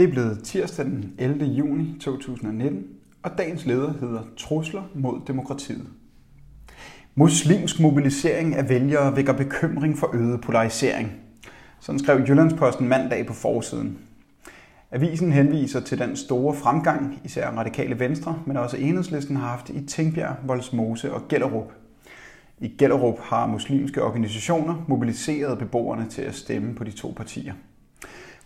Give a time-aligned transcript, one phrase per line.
[0.00, 1.44] Det er blevet tirsdag den 11.
[1.44, 2.84] juni 2019,
[3.22, 5.86] og dagens leder hedder Trusler mod demokratiet.
[7.14, 11.12] Muslimsk mobilisering af vælgere vækker bekymring for øget polarisering.
[11.80, 13.98] Sådan skrev Jyllandsposten mandag på forsiden.
[14.90, 19.86] Avisen henviser til den store fremgang, især radikale venstre, men også enhedslisten har haft i
[19.86, 21.72] Tingbjerg, Voldsmose og Gellerup.
[22.58, 27.54] I Gellerup har muslimske organisationer mobiliseret beboerne til at stemme på de to partier.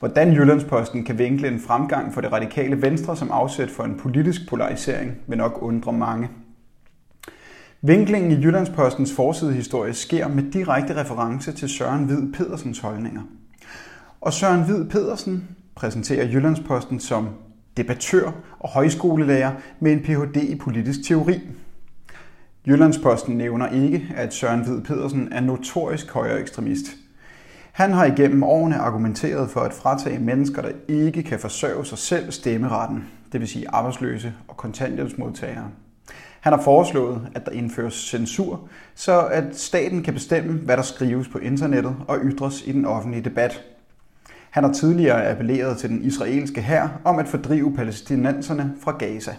[0.05, 4.49] Hvordan Jyllandsposten kan vinkle en fremgang for det radikale venstre som afsæt for en politisk
[4.49, 6.29] polarisering, vil nok undre mange.
[7.83, 13.23] Vinklingen i Jyllandspostens forsidehistorie sker med direkte reference til Søren Hvid Pedersens holdninger.
[14.21, 17.29] Og Søren Hvid Pedersen præsenterer Jyllandsposten som
[17.77, 20.37] debattør og højskolelærer med en Ph.D.
[20.37, 21.41] i politisk teori.
[22.67, 26.87] Jyllandsposten nævner ikke, at Søren Hvid Pedersen er notorisk højere ekstremist–
[27.75, 32.33] han har igennem årene argumenteret for at fratage mennesker, der ikke kan forsørge sig selv,
[32.33, 35.69] stemmeretten, det vil sige arbejdsløse og kontanthjælpsmodtagere.
[36.41, 41.29] Han har foreslået, at der indføres censur, så at staten kan bestemme, hvad der skrives
[41.29, 43.63] på internettet og ytres i den offentlige debat.
[44.51, 49.37] Han har tidligere appelleret til den israelske hær om at fordrive palæstinenserne fra Gaza.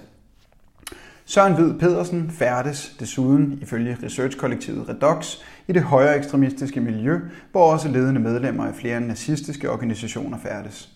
[1.28, 5.36] Søren Hvid Pedersen færdes desuden ifølge researchkollektivet Redox
[5.68, 7.20] i det højere ekstremistiske miljø,
[7.52, 10.90] hvor også ledende medlemmer af flere nazistiske organisationer færdes.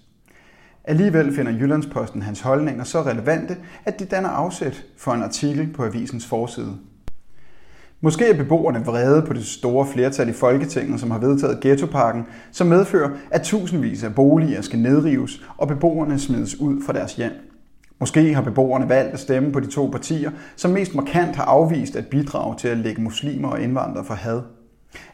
[0.83, 5.85] Alligevel finder Jyllandsposten hans holdninger så relevante, at de danner afsæt for en artikel på
[5.85, 6.77] avisens forside.
[8.01, 12.67] Måske er beboerne vrede på det store flertal i Folketinget, som har vedtaget ghettoparken, som
[12.67, 17.48] medfører, at tusindvis af boliger skal nedrives og beboerne smides ud fra deres hjem.
[17.99, 21.95] Måske har beboerne valgt at stemme på de to partier, som mest markant har afvist
[21.95, 24.41] at bidrage til at lægge muslimer og indvandrere for had.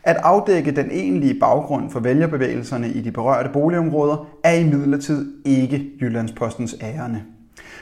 [0.03, 6.75] At afdække den egentlige baggrund for vælgerbevægelserne i de berørte boligområder er imidlertid ikke Jyllandspostens
[6.81, 7.21] ærende.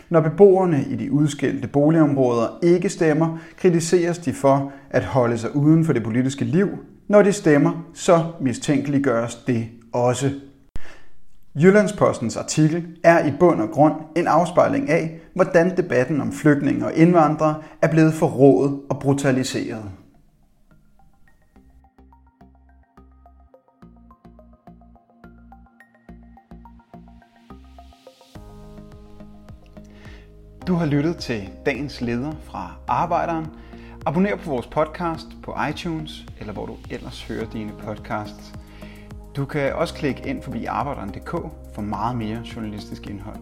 [0.10, 5.86] Når beboerne i de udskilte boligområder ikke stemmer, kritiseres de for at holde sig uden
[5.86, 6.68] for det politiske liv.
[7.08, 10.32] Når de stemmer, så mistænkeliggøres det også.
[11.56, 16.94] Jyllandspostens artikel er i bund og grund en afspejling af, hvordan debatten om flygtninge og
[16.94, 19.92] indvandrere er blevet forrådet og brutaliseret.
[30.68, 33.46] Du har lyttet til dagens leder fra Arbejderen.
[34.06, 38.54] Abonner på vores podcast på iTunes, eller hvor du ellers hører dine podcasts.
[39.36, 41.32] Du kan også klikke ind forbi arbejderen.dk
[41.76, 43.38] for meget mere journalistisk indhold.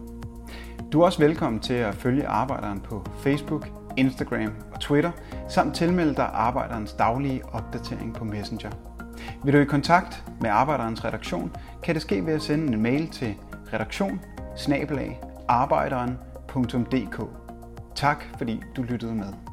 [0.92, 5.10] Du er også velkommen til at følge Arbejderen på Facebook, Instagram og Twitter,
[5.48, 8.70] samt tilmelde dig Arbejderens daglige opdatering på Messenger.
[9.44, 13.08] Vil du i kontakt med Arbejderens redaktion, kan det ske ved at sende en mail
[13.08, 13.34] til
[13.72, 14.20] redaktion
[15.48, 17.22] arbejderen.dk.
[17.94, 19.51] Tak fordi du lyttede med.